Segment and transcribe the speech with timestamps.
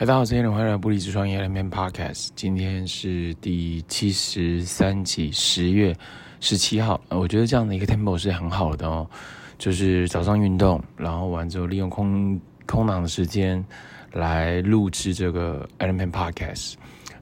[0.00, 2.28] 嗨，大家好，欢迎来到不离职创业两篇 Podcast。
[2.36, 5.92] 今天是第七十三集，十月
[6.38, 7.00] 十七号。
[7.08, 9.10] 我觉得这样的一个 tempo 是很好的哦，
[9.58, 13.64] 就是早上运动，然后完之后利用空空档的时间
[14.12, 16.74] 来录制这个 Element Podcast，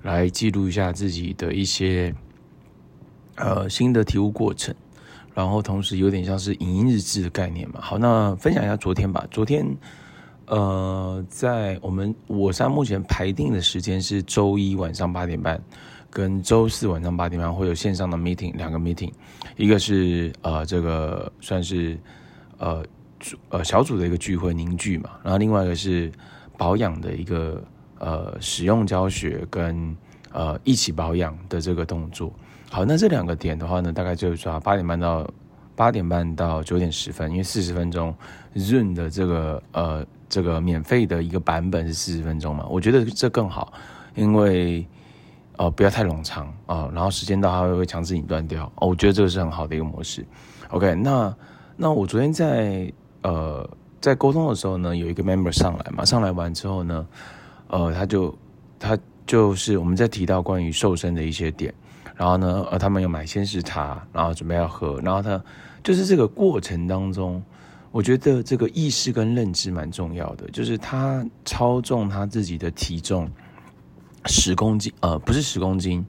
[0.03, 2.15] 来记录一下自己的一些
[3.37, 4.75] 呃新的体悟过程，
[5.33, 7.81] 然后同时有点像是影音日志的概念嘛。
[7.81, 9.67] 好，那分享一下昨天吧，昨天。
[10.47, 15.61] 呃，在我们我现在目前排定的时间是周一晚上八点半，
[16.09, 19.11] 跟周四晚上八点半会有线上的 meeting，两个 meeting，
[19.57, 21.99] 一个是呃这个算是
[22.59, 22.85] 呃
[23.19, 26.13] 组呃小组的一个聚会凝聚嘛，然后另外一个是
[26.57, 27.61] 保养的一个
[27.99, 29.97] 呃使用教学跟
[30.31, 32.33] 呃一起保养的这个动作。
[32.71, 35.29] 好，那这两个点的话呢，大概就是说八点半到
[35.75, 38.15] 八点半到九点十分，因为四十分钟
[38.55, 40.07] Zoom 的这个呃。
[40.29, 42.67] 这个免费的一个版本是四十分钟嘛？
[42.69, 43.73] 我觉得这更好，
[44.15, 44.87] 因为
[45.57, 48.89] 呃不要太冗长啊、然后时间到它会强制你断掉、哦。
[48.89, 50.27] 我觉得这个是很好的一个模式。
[50.71, 51.35] OK，那
[51.77, 52.93] 那我昨天在
[53.23, 53.69] 呃
[54.01, 57.07] 在沟通的时候呢，有一个 member 上来嘛，上来完之后呢，
[57.69, 58.37] 呃他就
[58.79, 61.73] 他就是我们在提到关于瘦身的一些点，
[62.17, 65.41] 然后呢呃他们有买鲜食茶，然后准备要喝，然后他
[65.85, 67.41] 就是这个过程当中。
[67.93, 73.31] 我觉得这个意识跟认知蛮重要的，就是他超重他自己的体重
[74.27, 76.05] 十公斤，呃，不是十公斤，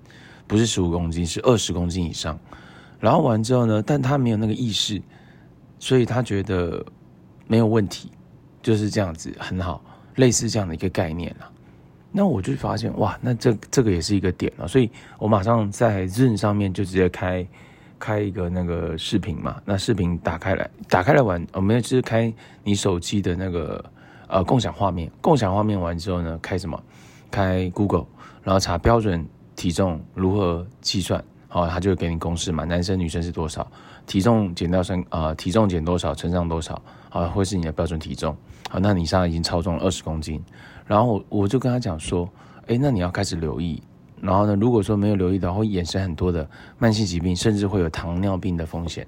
[0.47, 2.37] 不是十五公斤，是二十公斤以上。
[2.99, 5.01] 然后完之后呢，但他没有那个意识，
[5.79, 6.85] 所以他觉得
[7.47, 8.11] 没有问题，
[8.61, 9.81] 就是这样子很好，
[10.15, 11.49] 类似这样的一个概念啦。
[12.11, 14.89] 那我就发现哇，那这这个也是一个点啊，所以
[15.19, 17.47] 我马上在 Zoom 上面就直接开。
[17.99, 23.83] 开一个那个视频嘛，那视频打开来，打开来玩，我们就是开你手机的那个
[24.27, 26.81] 呃共享画面，共享画面完之后呢，开什么？
[27.29, 28.05] 开 Google，
[28.43, 33.69] 然后查标准体重如何计算，好，他就会给你公式嘛，男生女生是多少，
[34.05, 38.35] 体重减掉身啊，体重减多少乘上多少，好，会是你的标准体重，
[38.69, 40.41] 好，那你现在已经超重了二十公斤，
[40.85, 42.29] 然后我我就跟他讲说，
[42.67, 43.81] 哎，那你要开始留意。
[44.19, 49.05] 然后呢，如果说没有留意到，会衍生很多的慢性疾病，甚至会有糖尿病的风险。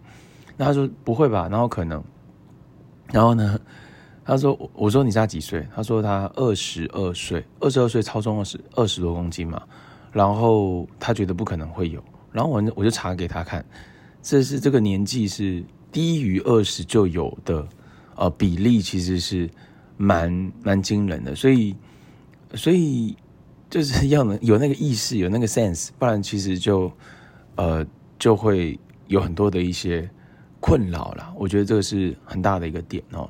[0.56, 1.47] 那他说不会吧？
[1.50, 2.03] 然后可能，
[3.12, 3.59] 然后呢，
[4.24, 5.66] 他说我说你差几岁？
[5.75, 9.62] 他说他二十二岁，二十二岁超重二十二十多公斤嘛。
[10.12, 12.03] 然后他觉得不可能会有。
[12.31, 13.66] 然后我我就查给他看，
[14.22, 17.68] 这是这个年纪是低于二十就有的，
[18.16, 19.50] 呃，比例其实是
[19.98, 21.34] 蛮蛮惊人的。
[21.34, 21.75] 所以，
[22.53, 23.18] 所以。
[23.69, 26.91] 就是要能有那个意识，有那个 sense，不然其实就，
[27.56, 27.85] 呃，
[28.18, 30.09] 就会有很多的一些
[30.59, 31.31] 困扰啦。
[31.38, 33.30] 我觉得这个是很大的一个点哦。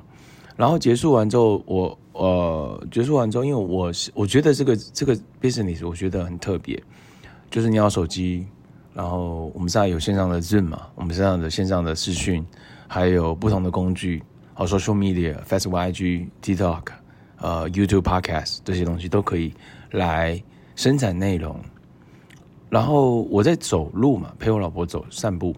[0.56, 6.82] 然后结束完之后，我呃结束完之后，因为我是我觉得这个这个 business 我觉得很特别，
[7.50, 8.46] 就是你要手机，
[8.94, 12.44] 然后我们现在有线上的 Zoom 嘛，我们现在的线上的视讯，
[12.88, 14.22] 还有不同的工具，
[14.54, 16.82] 好 social media、Facebook、IG、TikTok，
[17.38, 19.52] 呃，YouTube、Podcast 这些东西都可以。
[19.90, 20.42] 来
[20.76, 21.58] 生产内容，
[22.68, 25.54] 然后我在走路嘛，陪我老婆走散步，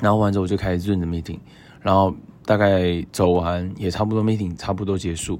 [0.00, 1.38] 然后完之后我就开始 Zoom 的 meeting，
[1.80, 2.14] 然后
[2.44, 5.38] 大概走完也差不多 meeting 差不多结束。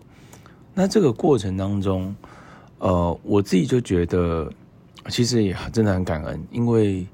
[0.74, 2.14] 那这个过程当中，
[2.78, 4.52] 呃，我自己就觉得
[5.08, 7.06] 其实也真的很感恩，因为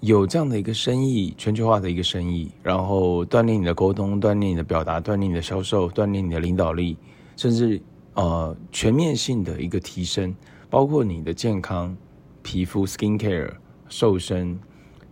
[0.00, 6.96] 有这样的一个生意，全球化的一个生意，然后锻炼你的沟通，锻炼你的表达，锻炼你的销售，锻炼你的领导力，
[7.36, 7.82] 甚至。
[8.18, 10.34] 呃，全面性的一个提升，
[10.68, 11.96] 包括你的健康、
[12.42, 13.48] 皮肤、skin care、
[13.88, 14.58] 瘦身，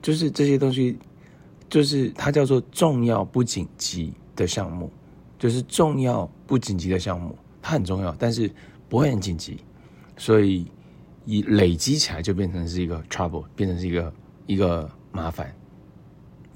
[0.02, 0.98] 就是这些东西，
[1.68, 4.90] 就是它叫做重要不紧急的项目，
[5.38, 8.50] 就是重要不紧急的项目，它很重要，但是
[8.88, 9.60] 不会很紧急，
[10.16, 10.66] 所以
[11.24, 14.12] 以累积起来就变成是一个 trouble，变成是一个
[14.48, 15.54] 一个麻烦，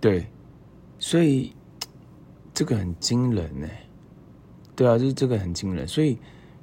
[0.00, 0.26] 对，
[0.98, 1.52] 所以
[2.52, 3.68] 这个很惊人呢，
[4.74, 6.18] 对啊，就是这个很惊人，所以。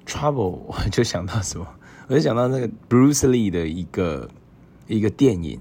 [0.07, 1.67] Trouble，我就想到什么？
[2.07, 4.29] 我就想到那个 Bruce Lee 的一个
[4.87, 5.59] 一个电影。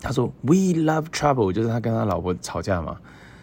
[0.00, 2.98] 他说：“We love trouble”，就是他跟他老婆吵架嘛，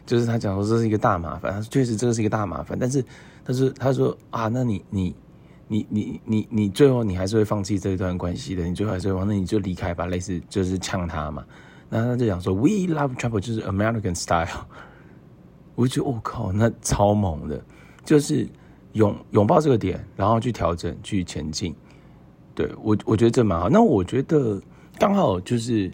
[0.06, 1.54] 就是他讲说这是一个大麻烦。
[1.54, 3.04] 他说：“确实这个是一个大麻烦。”但是，
[3.46, 5.16] 但是他说：“啊，那你你
[5.70, 11.44] 你你你你最后你还是会放弃这一段关系的，你最后还是会，那你就离开吧。”类似就是呛他嘛。
[11.90, 14.68] 然后他就讲说：“We love trouble”，就是 American style。
[15.76, 17.64] 我就觉得我靠，那超猛的，
[18.04, 18.46] 就是。
[18.94, 21.76] 拥拥抱这个点，然后去调整，去前进。
[22.54, 23.70] 对，我，我觉得这蛮好。
[23.70, 24.62] 那我觉得
[25.00, 25.90] 刚好就是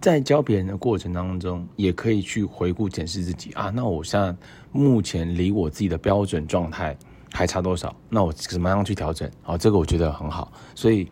[0.00, 3.70] 在教别人的过程当中，也可以去回顾检视自己啊。
[3.70, 4.34] 那我现在
[4.72, 6.96] 目前离我自己的标准状态
[7.32, 7.94] 还差多少？
[8.08, 9.30] 那我怎么样去调整？
[9.42, 10.50] 好，这个我觉得很好。
[10.74, 11.06] 所以，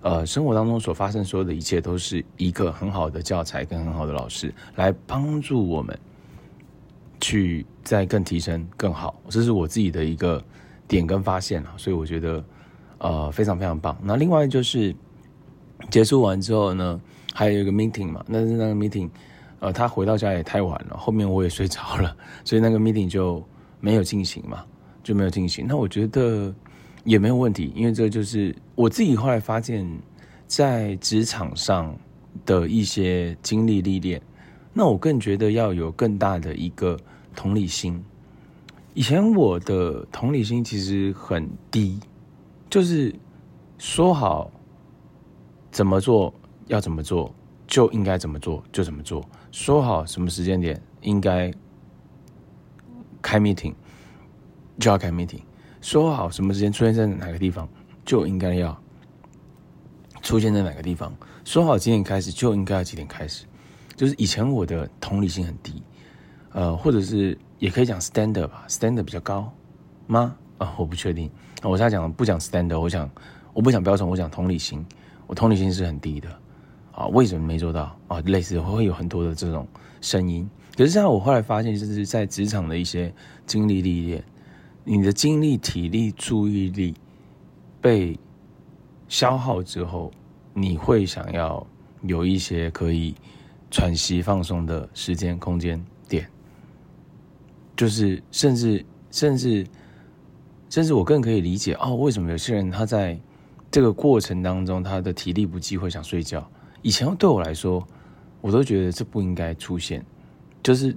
[0.00, 5.96] 呃，生活当中所发生所有的一切，都是一个很好的教材跟很好的老师来帮助我们
[7.20, 9.20] 去再更提升更好。
[9.28, 10.42] 这是我自己的一个
[10.88, 12.44] 点跟发现啊，所以我觉得
[12.98, 13.96] 呃非常非常棒。
[14.02, 14.92] 那另外就是
[15.90, 17.00] 结束完之后呢，
[17.32, 19.08] 还有一个 meeting 嘛，那是那个 meeting，
[19.60, 23.40] 呃，他回到家也太晚了，后面我也睡着了，所以那个 meeting 就
[23.78, 24.64] 没有进行嘛。
[25.00, 26.54] 就没有进行，那我觉得
[27.02, 29.88] 也没有问题，因为这就是我自己后来发现，
[30.46, 31.96] 在职场上
[32.44, 34.20] 的一些经历历练，
[34.70, 36.98] 那我更觉得要有更大的一个
[37.34, 38.04] 同理心。
[38.98, 42.00] 以前我的同理心其实很低，
[42.68, 43.14] 就是
[43.78, 44.50] 说好
[45.70, 46.34] 怎么做
[46.66, 47.32] 要怎么做，
[47.68, 51.54] 就应该怎么做就怎么做，说好什么时间点应该
[53.22, 53.72] 开 meeting。
[54.80, 55.42] 就要开 meeting，
[55.80, 57.68] 说好什么时间出现在哪个地方，
[58.04, 58.76] 就应该要
[60.22, 61.14] 出现在哪个地方。
[61.44, 63.46] 说好几点开始，就应该要几点开始。
[63.94, 65.84] 就是以前我的同理心很低，
[66.52, 69.52] 呃，或者是也可以讲 standard 吧，standard 比较高
[70.06, 70.34] 吗？
[70.58, 71.30] 啊、我不确定。
[71.62, 73.08] 我现在讲不讲 standard，我想
[73.52, 74.84] 我不讲标准，我讲同理心。
[75.26, 76.28] 我同理心是很低的
[76.92, 78.20] 啊，为什么没做到啊？
[78.22, 79.66] 类似会有很多的这种
[80.00, 80.48] 声音。
[80.76, 83.12] 可是现在我后来发现，就是在职场的一些
[83.46, 84.24] 经历历练。
[84.84, 86.94] 你的精力、体力、注意力
[87.80, 88.18] 被
[89.06, 90.10] 消耗之后，
[90.54, 91.66] 你会想要
[92.02, 93.14] 有一些可以
[93.70, 95.84] 喘息、放松的时间、空间，
[97.78, 99.66] 就是甚至甚至
[100.68, 103.18] 甚至我更可以理解哦，为什么有些人他在
[103.70, 106.46] 这个过程当中他的体力不济会想睡觉？
[106.82, 107.82] 以前对我来说，
[108.42, 110.04] 我都觉得这不应该出现，
[110.62, 110.94] 就是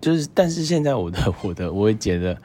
[0.00, 2.36] 就是，但是现在我的 我的我会觉得。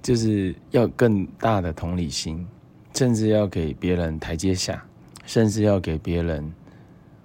[0.00, 2.46] 就是要更大的同理心，
[2.94, 4.82] 甚至要给别人台阶下，
[5.26, 6.52] 甚至要给别人，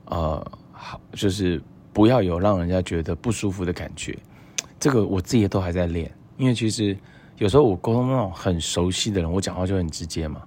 [0.05, 1.61] 呃，好，就是
[1.93, 4.17] 不要有让人家觉得不舒服的感觉。
[4.83, 6.97] 这个我自己都还在练，因为其实
[7.37, 10.41] 有时候我沟通那种很熟悉的人，我讲话就很直接嘛，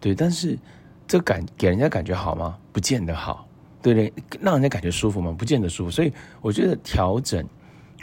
[0.00, 0.14] 对。
[0.14, 0.58] 但是
[1.06, 2.56] 这感给人家感觉好吗？
[2.72, 3.46] 不见得好，
[3.82, 4.10] 对不对？
[4.40, 5.34] 让人家感觉舒服吗？
[5.36, 5.90] 不见得舒服。
[5.90, 6.10] 所以
[6.40, 7.46] 我觉得调整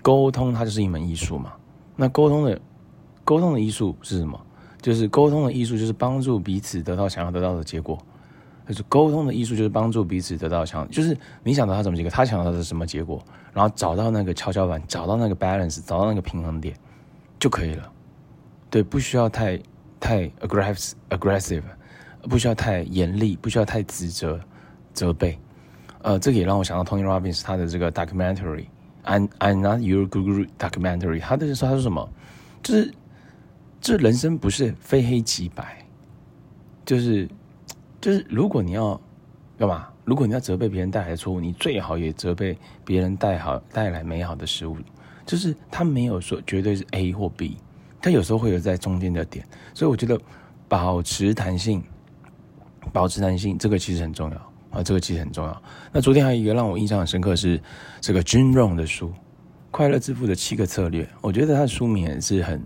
[0.03, 1.53] 沟通，它就是一门艺术嘛。
[1.95, 2.61] 那沟通的。
[3.23, 4.39] 沟通的艺术是什么？
[4.81, 7.97] 就是沟通的艺术，就是帮助彼此得到想要得到的结果。
[8.69, 13.21] 就是沟通的艺术，就是帮助彼此得到想，就是你想得到什么结果，他想到的什么结果，
[13.51, 16.75] 然后找到那个跷跷板，找到那个 balance，找到那个平衡点
[17.39, 17.91] 就可以了。
[18.69, 19.59] 对，不需要太
[19.99, 21.63] 太 aggressive aggressive，
[22.29, 24.39] 不需要太严厉，不需要太指责
[24.93, 25.37] 责备。
[26.03, 32.09] 呃，这个也让我想到 Tony Robbins 他的这个 documentary，I'm I'm not your guru documentary，他的说他说什么，
[32.63, 32.93] 就是。
[33.81, 35.85] 这人生不是非黑即白，
[36.85, 37.29] 就是
[38.01, 38.99] 就是，如果你要
[39.57, 39.87] 干嘛？
[40.05, 44.77] 如果你要责备别人带来的错误，你最好也责备别人带好带来美好的事物。
[45.25, 47.57] 就是他没有说绝对是 A 或 B，
[48.01, 49.45] 他有时候会有在中间的点。
[49.73, 50.19] 所以我觉得
[50.67, 51.83] 保持弹性，
[52.91, 54.37] 保持弹性，这个其实很重要
[54.71, 55.61] 啊，这个其实很重要。
[55.91, 57.61] 那昨天还有一个让我印象很深刻是
[58.01, 59.09] 这个 Jim Rohn 的书
[59.71, 62.61] 《快乐致富的七个策略》，我觉得他的书名也是很。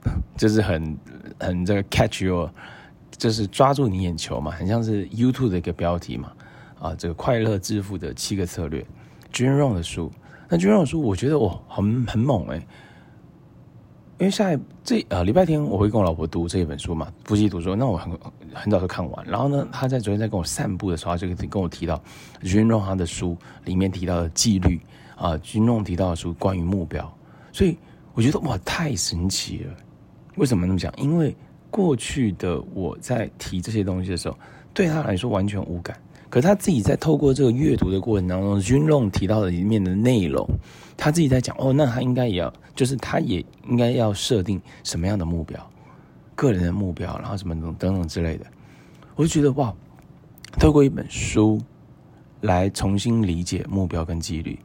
[0.38, 0.96] 就是很
[1.40, 2.48] 很这个 catch your，
[3.16, 6.32] 就是抓住你眼球嘛，很像是 YouTube 的一个标题嘛，
[6.78, 8.84] 啊，这个快乐致富的七个策略
[9.32, 10.10] ，Jim Rohn 的书，
[10.48, 12.56] 那 Jim Rohn 的书我觉得哇，很很猛诶、
[14.18, 18.12] 因为下这呃礼拜天我会跟我老婆读这一本书嘛，夫妻读书，那我很
[18.52, 22.00] 很早就看完，然后呢，他在昨天在跟我散步的时候，他就跟我提到
[22.42, 24.80] Jim Rohn 他的书里面提到的纪律
[25.16, 27.12] 啊，Jim Rohn 提到的书关于目标，
[27.52, 27.76] 所以
[28.14, 29.74] 我觉得哇，太神奇了。
[30.36, 30.92] 为什么那么讲？
[30.96, 31.36] 因为
[31.70, 34.36] 过去的我在提这些东西的时候，
[34.72, 35.96] 对他来说完全无感。
[36.30, 40.46] 可是他自己在透过这个阅读的过程当中，Jim Rohn 提到的里面的内容，
[40.96, 45.58] 他自己在讲哦，那他应该也要，就是他也应该要设定什么样的目标，
[46.34, 48.44] 个人的目标，然后什么等等等之类的。
[49.16, 49.74] 我就觉得哇，
[50.58, 51.58] 透过一本书
[52.42, 54.58] 来重新理解目标跟纪律，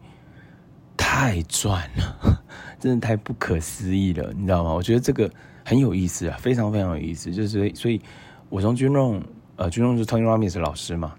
[0.98, 2.44] 太赚了，
[2.78, 4.74] 真的太不可思议了，你知道吗？
[4.74, 5.30] 我觉得这个。
[5.64, 7.32] 很有意思啊，非常非常有意思。
[7.32, 8.02] 就是所以，
[8.50, 9.22] 我从军中
[9.56, 11.14] 呃军中是 Tony Robbins 老师嘛，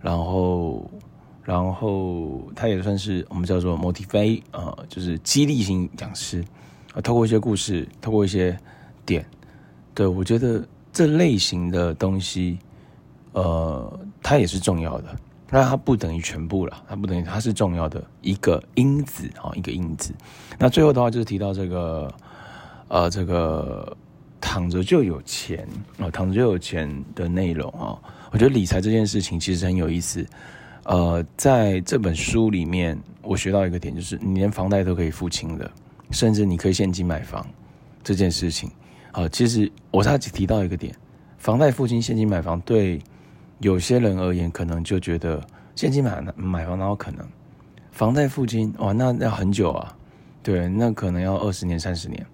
[0.00, 0.90] 然后，
[1.44, 6.42] 然后他也算是我们叫做 motivate 啊、呃，就是激励型讲师
[6.94, 7.00] 啊。
[7.00, 8.58] 透过一些故事，透过一些
[9.04, 9.24] 点，
[9.94, 12.58] 对，我觉得这类型的东西，
[13.32, 15.16] 呃，它也是重要的。
[15.50, 20.14] 那它不等于全部了，它不等于它是重要的一个因子啊，一个因子。
[20.58, 22.12] 那最后的话就是提到这个。
[22.92, 23.96] 呃，这个
[24.38, 27.98] 躺着就有钱哦，躺着就有钱的内容哦，
[28.30, 30.26] 我觉得理财这件事情其实很有意思。
[30.84, 35.70] 呃，在这本书里面，我学到一个点，就是你连房贷都可以付清的，
[36.10, 37.46] 甚至你可以现金买房
[38.04, 38.70] 这件事情。
[39.12, 40.94] 啊、其实我上次提到一个点，
[41.38, 43.00] 房贷付清、现金买房，对
[43.60, 45.42] 有些人而言，可能就觉得
[45.74, 47.26] 现金买买房哪有可能？
[47.90, 49.96] 房贷付清，哇，那要很久啊，
[50.42, 52.26] 对，那可能要二十年、三十年。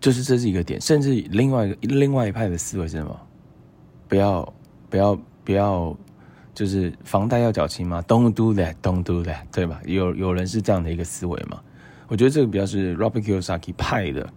[0.00, 3.20] 就是这是一个点，甚至另外一个另外一派的思维是什么？
[4.08, 4.52] 不要，
[4.88, 5.96] 不要，不要。
[6.52, 9.80] 就是房贷要缴清吗？Don't do that, don't do that，对吧？
[9.86, 11.58] 有有人是这样的一个思维嘛？
[12.08, 14.28] 我觉得这个比较是 Robert Kiyosaki 派的，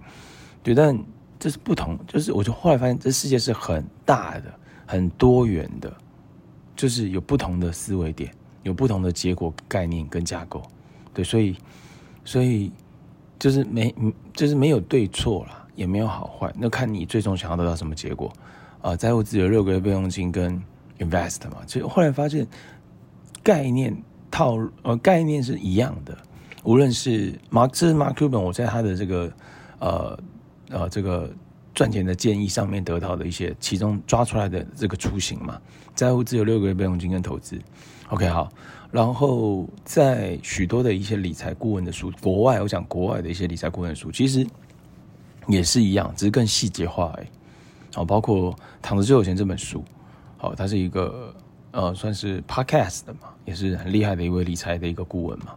[0.62, 0.98] 对，但
[1.40, 2.00] 这是不同。
[2.08, 4.54] 就是我就后来发现，这世界是很大的、
[4.86, 5.92] 很多元的，
[6.76, 10.62] 就是有不同的思维点，有不同的结果概念跟架构，
[11.14, 11.58] 对，所以
[12.24, 12.72] 所以
[13.44, 13.94] 就是没
[14.32, 18.32] 就是没有对错啦，也没有好坏，那看你最终想要得到什么结果
[18.82, 20.64] 啊、在乎自己的六个月备用金跟。
[21.00, 22.48] Invest 嘛，其实后来发现
[23.42, 23.94] 概念
[24.30, 26.16] 套呃概念是一样的，
[26.64, 29.34] 无论是马这是 Mark Cuban 我在他的这个
[29.80, 30.18] 呃
[30.70, 31.34] 呃这个
[31.74, 35.60] 赚钱的建议上面得到的一些其中抓出来的这个雏形嘛，
[35.96, 37.60] 在乎只有六个月备用金跟投资
[38.10, 38.52] ，OK 好，
[38.92, 44.46] 然后在许多的一些理财顾问的书，国外我讲国外的一些理财顾问的书，其实
[45.48, 47.28] 也是一样，只是更细节化哎，
[47.96, 49.84] 好，包括躺着就有钱这本书。
[50.40, 51.34] 哦，它是一个
[51.72, 55.56] 呃，算是 podcast 的嘛，也是很厉害的一位理财的一个顾问嘛。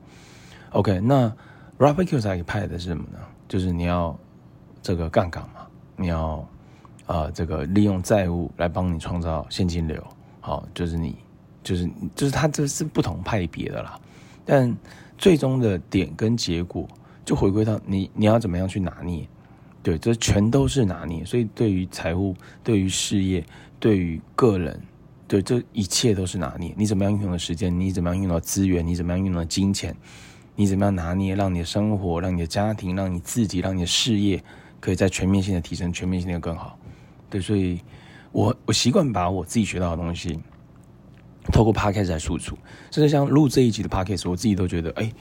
[0.71, 1.29] OK，那
[1.77, 3.19] Robert Kiyosaki 派的是什么呢？
[3.49, 4.17] 就是你要
[4.81, 5.43] 这个杠杆，
[5.97, 6.37] 你要
[7.07, 10.03] 啊、呃、这个利用债务来帮你创造现金流。
[10.41, 11.17] 好，就是你
[11.63, 13.99] 就是就是他这是不同派别的啦，
[14.45, 14.77] 但
[15.19, 16.87] 最终的点跟结果
[17.25, 19.27] 就回归到你你要怎么样去拿捏。
[19.83, 21.25] 对，这全都是拿捏。
[21.25, 23.45] 所以对于财务，对于事业。
[23.79, 24.81] 对于个人，
[25.29, 26.73] 对，这一切都是拿捏。
[26.79, 27.79] 你怎么样运用的时间？
[27.79, 28.85] 你怎么样运用到资源？
[28.85, 29.95] 你怎么样运用到金钱？
[30.55, 34.43] 你怎么样拿捏，让你的生活、让你的家庭、让你自己、让你的事业，
[34.87, 36.79] 可以在全面性的提升，全面性的更好。
[37.29, 37.81] 对，所以
[38.31, 40.39] 我我习惯把我自己学到的东西，
[41.53, 42.57] 透过 Podcast 来输出。
[42.93, 45.13] 甚至像录这一集的 Podcast，我自己都觉得，哎。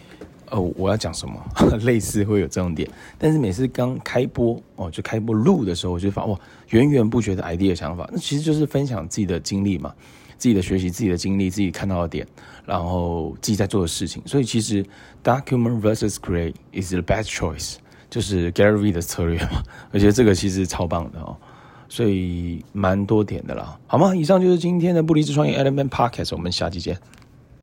[0.51, 1.43] 哦，我要讲什么？
[1.81, 9.91] 类似会有这种点，但是每次刚开播哦，就开播录的时候，我就发哇，源源不绝的 idea 想法，那其实就是分享自己的经历嘛，
[10.37, 12.27] 自己的学习，自己的经历，自己看到的点，
[12.63, 14.21] 然后自己在做的事情。
[14.27, 14.85] 所以其实
[15.23, 17.77] document versus create is the best choice，
[18.15, 19.61] 就是 Gary V 的策略嘛。
[19.91, 21.35] 而且这个其实超棒的哦，
[21.89, 24.15] 所以蛮多点的啦，好吗？
[24.15, 26.97] 以上就是今天的不离职创业 Element Podcast，我们下期见。